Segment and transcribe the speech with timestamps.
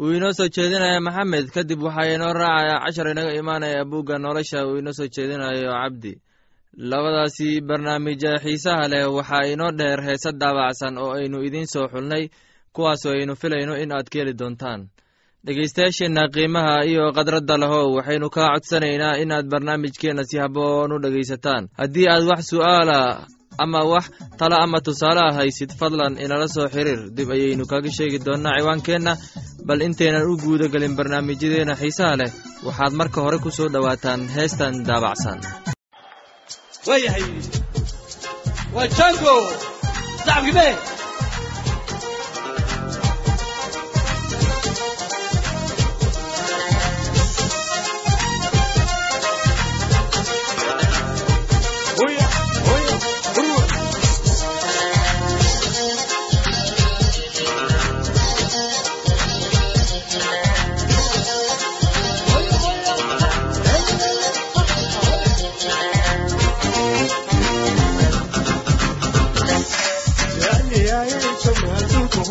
[0.00, 4.78] wuu inoo soo jeedinaya maxamed kadib waxaa inoo raacaya cashar inaga imaanaya buugga nolosha uu
[4.80, 6.12] inoo soo jeedinayo cabdi.
[6.90, 12.24] Labadaasi barnaamija xiisaha leh waxaa inoo dheer heese daabacsan oo aynu idiin soo xulnay
[12.74, 14.80] kuwaasoo aynu filayno in aad ka heli doontaan.
[15.46, 21.62] Dhegaystayaasheenna qiimaha iyo khadradda lehow waxaynu kaa codsanaynaa inaad barnaamijkeenna si habboon u dhegaysataan.
[21.80, 22.98] Haddii aad wax su'aala
[23.64, 24.04] ama wax
[24.38, 27.00] tala ama tusaale ah haysid fadlan inala soo xiriir.
[27.16, 29.12] Dib ayaynu kaga sheegi doonnaa ciwaankeenna
[29.68, 32.30] bal intaynan u guuda gelin barnaamijyadeenna xiisaha leh.
[32.66, 35.38] Waxaad marka hore ku soo dhowaataan heestan daabacsan.
[36.88, 37.24] Waayahay
[38.76, 39.36] waa jango.
[40.24, 40.66] Sacabkime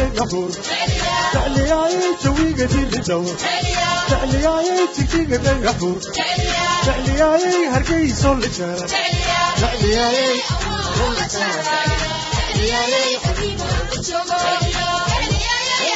[0.00, 0.50] الغفور
[1.32, 3.36] تعلياي شويقة الدور
[4.10, 6.00] تعلياي تكتيقة الغفور
[6.86, 8.86] تعلياي هرقي سول الشارع
[9.60, 10.40] تعلياي
[12.54, 13.62] تعلياي حبيبي
[14.08, 14.72] تعلياي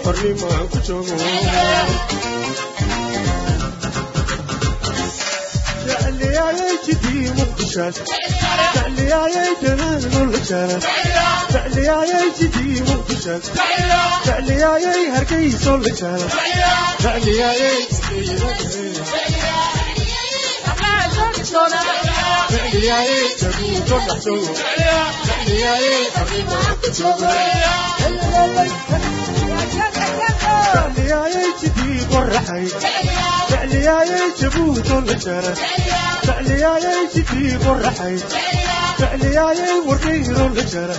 [0.05, 1.15] hornimaan ku joogo
[7.17, 7.95] وجهي مبتشاش
[8.75, 10.81] تعلياي جنان والجنان
[11.53, 13.43] تعلياي جدي مبتشاش
[14.25, 16.29] تعلياي هرقي صول جنان
[17.03, 17.87] تعلياي
[22.51, 24.37] تعلياي تبي تحسو
[25.27, 27.13] تعلياي حبيبي تحسو
[30.45, 33.36] تعلياي جدي قرحي تعلياي
[33.87, 35.53] jeclyaayay jabuuton la jara
[36.27, 38.15] jeclyaayay jidii qorraxay
[39.01, 40.97] jeclyaayay warkayron la jara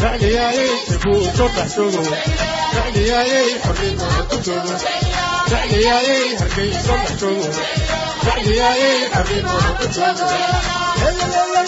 [0.00, 2.02] jeclyaayay jabuuton dhaxshogo
[2.74, 4.74] jeclyaayay xornimada ku joogo
[5.52, 7.48] jeclyaayay hargayso dhaxshogo
[8.26, 10.26] jeclyaayay xornimada ku joogo
[11.00, 11.62] Hello, hello,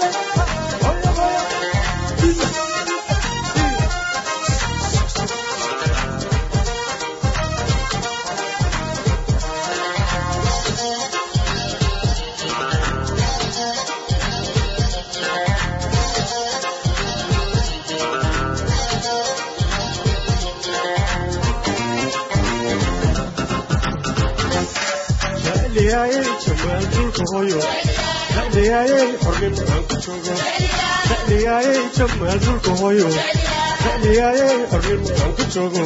[25.87, 27.59] Jecliyaayey jamaal dhulka hoyo
[28.35, 30.33] jecliyaayey xornimo aan ku joogo
[31.09, 33.07] jecliyaayey jamaal dhulka hoyo
[33.83, 35.83] jecliyaayey xornimo aan ku joogo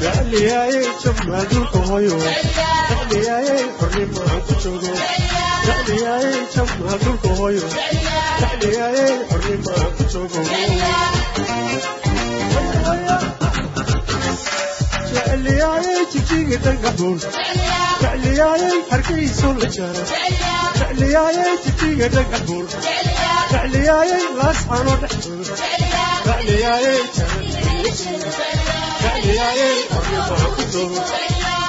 [0.00, 2.16] jecliyaayey jamaal dhulka hoyo
[2.90, 4.92] jecliyaayey xornimo aan ku joogo
[5.66, 7.66] jecliyaayey jamaal dhulka hoyo
[8.40, 10.40] jecliyaayey xornimo aan ku joogo
[15.44, 17.18] jecliyaayey jijiga dhagaxuun
[18.02, 20.04] jecliyaayey hargayso la jaro
[20.78, 22.66] jecliyaayey jijiga dhagaxuun
[23.52, 25.54] jecliyaayey laasxano dhexdooda
[26.28, 27.02] jecliyaayey
[29.02, 31.02] jecliyaayey xornimo ku joogo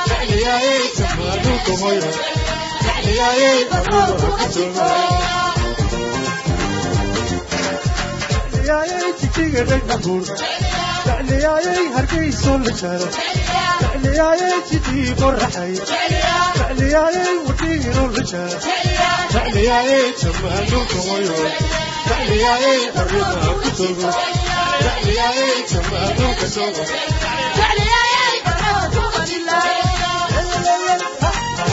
[0.09, 2.09] jecliyaayey jamaaduulka hoyo
[2.85, 4.03] jecliyaayey xornimo
[4.39, 4.87] ku joogo
[8.53, 10.23] jecliyaayey jijiga dhagaxuun
[11.07, 13.07] jecliyaayey hargayso la jaro
[13.81, 15.73] jecliyaayey jidii qoraxay
[16.59, 18.57] jecliyaayey wadhiiro la jaro
[19.33, 21.37] jecliyaayey jamaaduulka hoyo
[22.09, 24.09] jecliyaayey xornimo ku joogo
[24.85, 26.83] jecliyaayey jamaaduulka joogo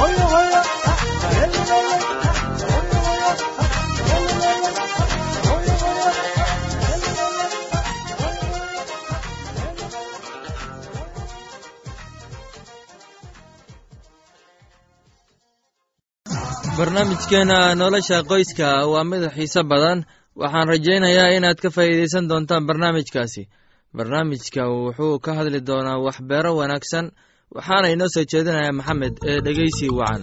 [0.01, 0.61] hoyo hoyo
[16.79, 19.99] barnaamijkeena nolosha qoyska waa mid xiise badan.
[20.41, 23.43] Waxaan rajaynayaa inaad ka faa'iidaysan doontaan barnaamijkaasi.
[23.97, 27.07] Barnaamijka wuxuu ka hadli doonaa waxbeero wanaagsan
[27.57, 30.23] waxaana inoo soo jeedinayaa maxamed ee dhegeysi wacan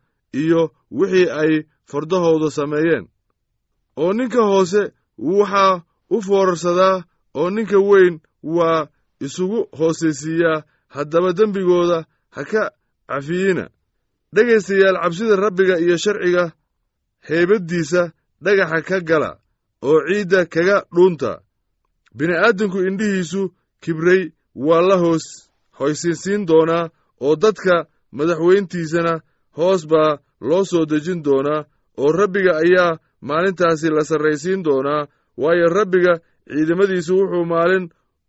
[0.33, 3.05] iyo wixii ay fardahooda sameeyeen.
[3.97, 4.81] Oo ninka hoose
[5.17, 7.03] waxaa u foorarsadaa
[7.39, 8.87] oo ninka weyn waa
[9.25, 12.63] isugu hoosaysiiyaa haddaba dembigooda ha ka
[13.07, 13.65] cafiyina
[14.35, 16.51] dhegaystayaal cabsida rabbiga iyo sharciga
[17.27, 18.11] heybaddiisa
[18.43, 19.31] dhagaxa ka gala
[19.83, 21.31] oo ciidda kaga dhuunta.
[22.17, 23.41] Bini'aadamku indhihiisu
[23.83, 25.25] kibray waa la hoos
[25.79, 26.89] hoysinsiin doonaa
[27.25, 27.75] oo dadka
[28.11, 29.13] madaxweyntiisana
[29.57, 30.11] hoos baa
[30.49, 31.61] loo soo dejin doonaa
[32.01, 35.07] oo rabbiga ayaa maalintaasi la sarraysiin doonaa
[35.41, 36.13] waayo rabbiga
[36.53, 37.85] ciidamadiisu wuxuu maalin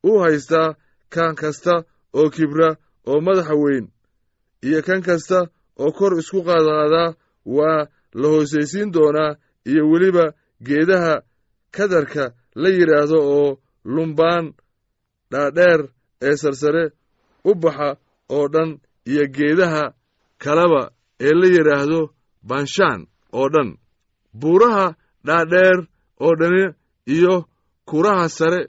[0.09, 0.69] u haystaa
[1.15, 1.75] kan kasta
[2.19, 2.69] oo kibra
[3.11, 3.87] oo madaxa weyn
[4.67, 5.39] iyo kan kasta
[5.83, 7.15] oo kor isku qaadqaadaa
[7.57, 7.81] waa
[8.21, 9.37] la hoosaysiin doonaa
[9.71, 10.25] iyo weliba
[10.67, 11.15] geedaha
[11.77, 12.25] kadarka
[12.63, 13.49] la yidhaahdo oo
[13.95, 14.45] lumbaan
[15.33, 15.81] dhaadheer
[16.29, 16.85] ee sarsare
[17.51, 17.89] u baxa
[18.37, 18.71] oo dhan
[19.11, 19.85] iyo geedaha
[20.45, 20.83] kaleba
[21.27, 22.01] ee la yidhaahdo
[22.49, 23.01] banshaan
[23.41, 23.71] oo dhan.
[24.41, 24.87] Buuraha
[25.27, 25.79] dhaadheer
[26.27, 26.65] oo dhani
[27.17, 27.35] iyo
[27.91, 28.61] kuraha sare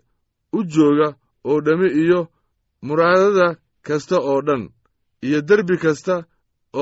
[0.57, 1.09] u jooga
[1.49, 2.19] oo dhami iyo
[2.87, 3.47] muraadada
[3.87, 4.63] kasta oo dhan
[5.27, 6.15] iyo derbi kasta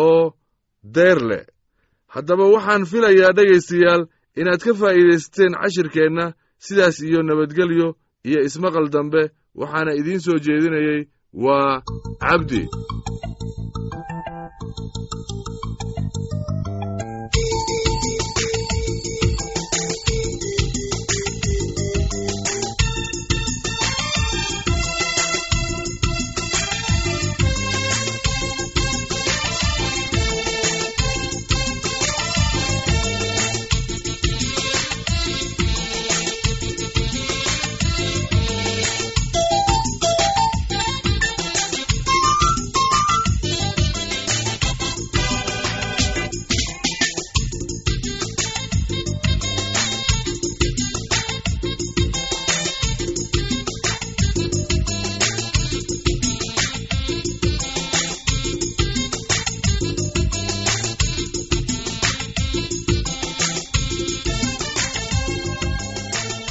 [0.04, 0.24] oo
[0.96, 1.46] deyr leh.
[2.14, 4.04] Haddaba waxaan filayaa dhegaystayaal
[4.40, 6.26] inaad ka faa'iidaysateen cashirkeenna
[6.66, 7.88] sidaas iyo nabadgelyo
[8.28, 9.22] iyo ismaqal dambe
[9.60, 11.02] waxaana idiin soo jeedinayey
[11.44, 11.74] waa
[12.24, 12.62] cabdi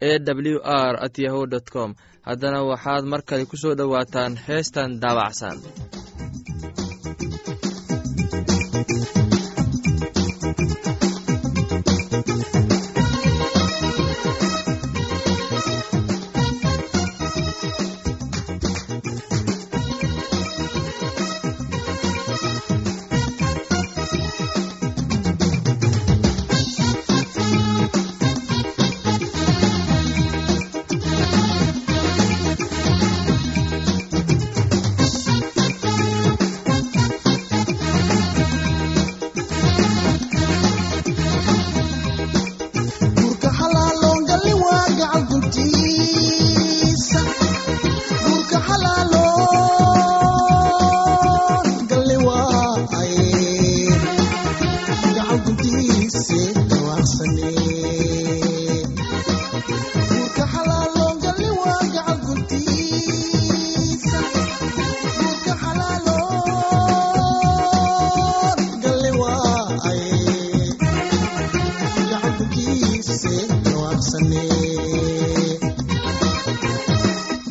[0.00, 1.94] e w r at yahu com.
[2.26, 5.56] Haddana waxaad mar kale ku soo dhowaataan heestan daabacsan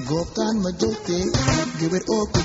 [0.09, 1.17] goobtaan ma joogte
[1.79, 2.39] gabar oo ku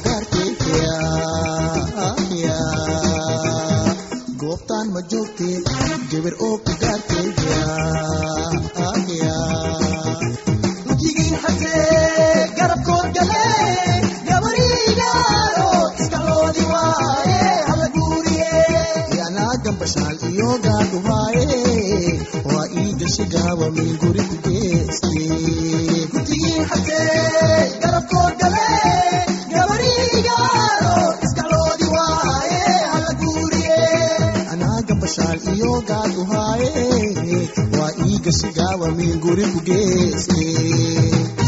[38.25, 41.44] guuriye anaa gambashaal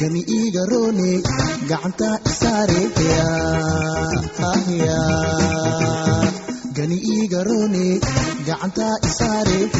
[0.00, 1.10] gami iigaroone
[1.70, 3.26] gacanta isaareya
[6.76, 7.86] gani iigaroone
[8.46, 9.79] gacanta isaareya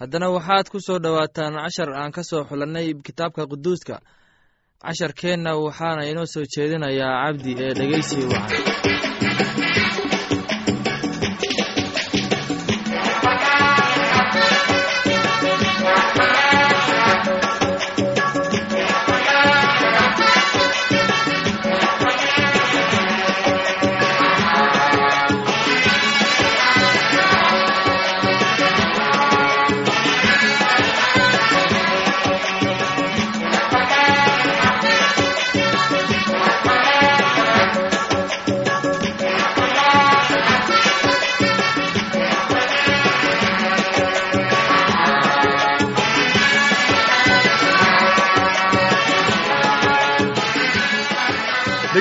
[0.00, 3.96] haddana waxaad ku soo dhowaataan cashar aan ka soo xulannay kitaabka quduuska.
[4.84, 8.99] Casharkeenna waxaana inoo soo jeedinayaa cabdi ee dhegeysi wacan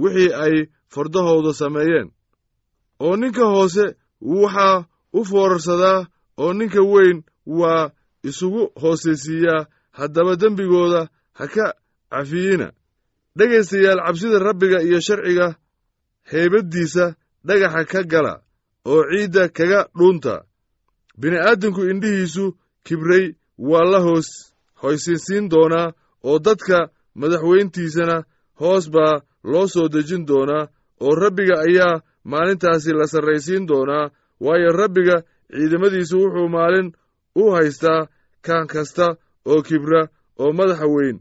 [0.00, 0.54] wixii ay
[0.92, 2.08] fardahooda sameeyeen.
[3.04, 3.84] Oo ninka hoose
[4.20, 4.76] waxaa
[5.12, 5.98] u foorarsadaa
[6.42, 7.18] oo ninka weyn
[7.58, 7.90] waa
[8.28, 9.66] isugu hoosaysiiyaa
[9.98, 11.02] haddaba dembigooda
[11.38, 11.66] ha ka
[12.12, 12.68] cafiyina
[13.38, 15.46] dhegaystayaal cabsida rabbiga iyo sharciga
[16.30, 17.04] heybaddiisa
[17.46, 18.34] dhagaxa ka gala
[18.90, 20.34] oo ciidda kaga dhuunta.
[21.20, 22.44] Bini'aadamku indhihiisu
[22.86, 23.26] kibray
[23.68, 24.28] waa la hoos
[24.82, 25.88] hoysinsiin doonaa
[26.28, 26.78] oo dadka
[27.20, 28.16] madaxweyntiisana
[28.60, 30.64] hoos baa loo soo dejin doonaa
[31.04, 34.10] oo rabbiga ayaa maalintaasi la sarraysiin doonaa
[34.44, 35.16] waayo rabbiga
[35.56, 36.88] ciidamadiisu wuxuu maalin
[37.40, 38.00] u haystaa
[38.46, 39.06] kan kasta
[39.50, 40.00] oo kibra
[40.42, 41.16] oo madaxa weyn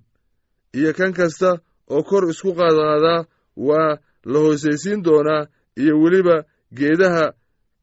[0.78, 1.50] iyo kan kasta
[1.94, 3.22] oo kor isku qaadqaadaa
[3.68, 3.92] waa
[4.32, 5.48] la hoosaysiin doonaa
[5.82, 6.38] iyo weliba
[6.78, 7.26] geedaha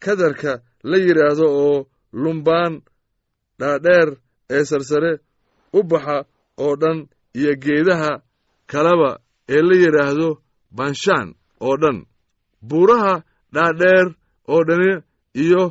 [0.05, 0.53] kadarka
[0.91, 1.79] la yidhaahdo oo
[2.23, 2.73] lumbaan
[3.61, 4.09] dhaadheer
[4.57, 5.13] ee sarsare
[5.79, 6.17] u baxa
[6.65, 6.99] oo dhan
[7.39, 8.11] iyo geedaha
[8.73, 9.11] kaleba
[9.49, 10.29] ee la yidhaahdo
[10.79, 11.29] banshaan
[11.67, 11.99] oo dhan.
[12.69, 13.15] Buuraha
[13.55, 14.07] dhaadheer
[14.49, 14.91] oo dhani
[15.45, 15.63] iyo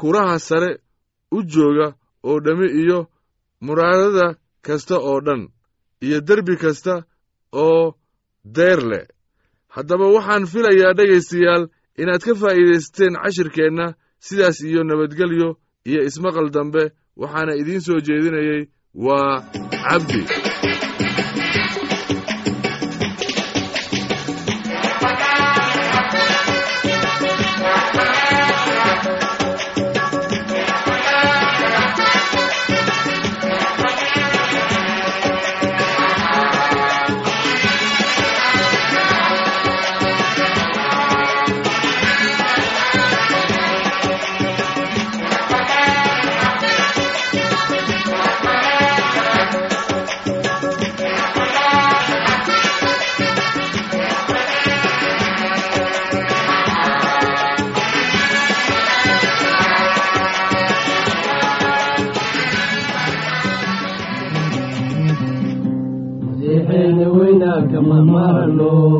[0.00, 0.70] kuraha sare
[1.36, 1.88] u jooga
[2.28, 2.98] oo dhammi iyo
[3.66, 4.26] muraadada
[4.66, 5.42] kasta oo dhan
[6.06, 6.94] iyo derbi kasta
[7.52, 7.94] oo
[8.56, 9.04] deyr leh.
[9.74, 11.64] Haddaba waxaan filayaa dhegaystayaal
[12.02, 13.86] inaad ka faa'iidaysateen cashirkeenna
[14.26, 15.48] sidaas iyo nabadgelyo
[15.88, 16.82] iyo ismaqal dambe
[17.20, 18.62] waxaana idiin soo jeedinayey
[19.06, 19.42] waa
[19.86, 20.20] cabdi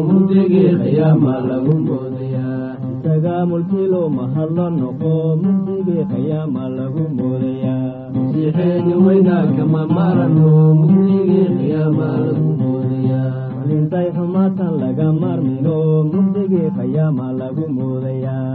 [0.09, 7.89] mugdigii qiyaama lagu moodayaa isagaa mulkilo mahadla noqo mugdigii qiyaama lagu moodayaa
[13.57, 15.79] malintay xumaatan laga mamarano
[16.13, 18.53] mugdigii qiyaama lagu moodayaa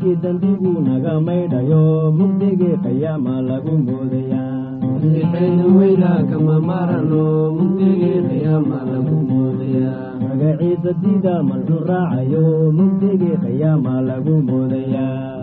[0.00, 7.24] idilkii dambigu naga maydhayo mugdigii qiyaama lagu moodayaa masiixeena weynaanka mamarano
[7.58, 12.44] mugdigii qiyaama lagu moodayaa magaciisa dida malxun raacayo
[12.78, 15.40] mugdigii qiyaama lagu moodayaa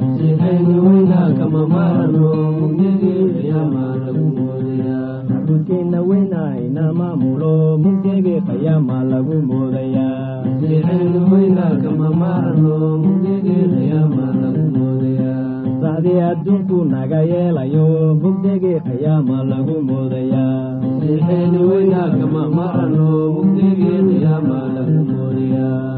[5.48, 15.46] macbudkeenna weynahayna maamulo mugdigii qiyaama lagu moodayaa masiixeena weynaanka mamarano mugdigii qiyaama lagu moodayaa
[15.82, 17.86] sacdii adduunku naga yeelayo
[18.24, 20.80] mugdigii qiyaama lagu moodayaa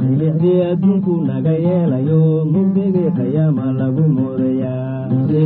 [0.10, 2.22] milixdii adduunku naga yeelayo
[2.54, 4.79] mugdigii qiyaama lagu moodayaa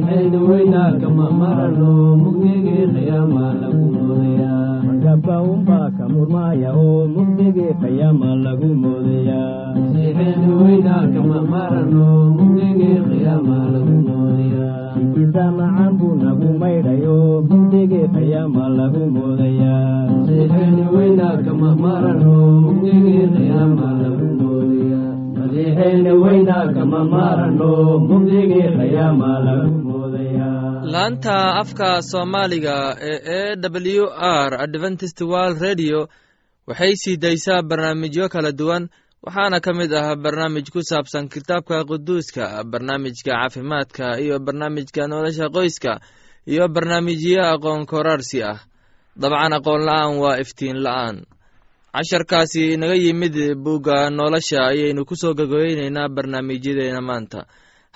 [0.03, 1.89] masiixeena weynaanka mamarano
[2.21, 11.21] mugdigii qiyaama lagu moodayaa magabka unbaa ka murmaaya oo mugdigii qiyaama lagu moodayaa masiixeena weynaanka
[11.31, 12.05] mamarano
[12.37, 17.17] mugdigii qiyaama lagu moodayaa inkisa macaan buu nagu maydhayo
[17.49, 22.33] mugdigii qiyaama lagu moodayaa masiixeena weynaanka mamarano
[22.65, 27.71] mugdigii qiyaama lagu moodayaa masiixeena weynaanka mamarano
[28.09, 29.71] mugdigii qiyaama lagu
[30.91, 33.69] laanta afka soomaaliga ee e
[33.99, 34.05] w
[34.47, 36.07] r adventist world radio
[36.67, 38.89] waxay sii daysaa barnaamijyo kala duwan
[39.23, 45.99] waxaana ka mid ah barnaamij ku saabsan kitaabka quduuska barnaamijka caafimaadka iyo barnaamijka nolosha qoyska
[46.51, 48.59] iyo barnaamijyo aqoon koraarsi ah.
[49.21, 51.17] Dabcan aqoon la'aan waa iftiin la'aan.
[51.93, 57.45] Casharkaasi inaga yimid bugga nolosha ayaynu ku soo gagooyeyneynaa barnaamijyadeena maanta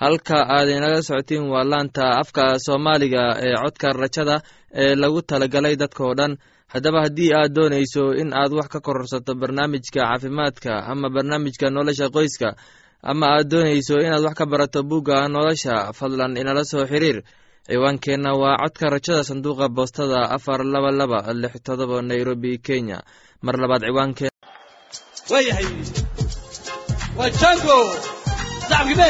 [0.02, 4.36] halka aad inaga socotiin waa laanta afka soomaaliga ee codka rajada
[4.82, 6.34] ee lagu talagalay dadkao dhan.
[6.74, 12.50] Haddaba haddii aad doonayso in aad wax ka kororsato barnaamijka caafimaadka ama barnaamijka nolosha qoyska
[13.12, 17.18] ama aad doonayso inaad wax ka barato bugga nolosha fadlan inala soo xiriir.
[17.68, 22.98] Ciwaankeenna waa codka rajada sanduuqa boostada afar laba laba lix todoba nairobi kenya.
[23.46, 24.32] Mar labaad ciwaankeen.
[25.32, 25.68] Waa yahay
[27.42, 27.78] jango
[28.70, 29.10] sacbime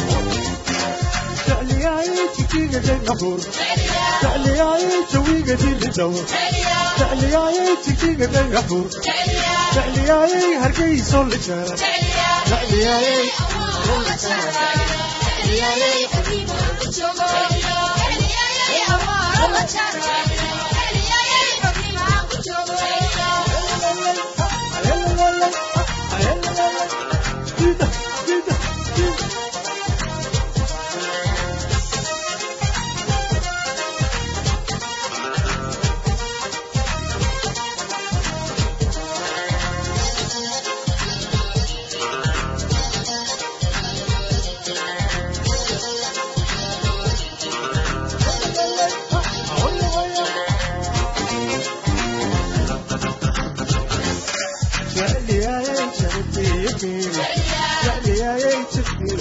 [10.61, 11.19] hargeyso